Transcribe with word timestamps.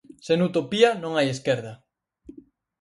Sen 0.25 0.39
Utopía 0.49 0.89
non 1.01 1.11
hai 1.15 1.27
Esquerda. 1.35 1.73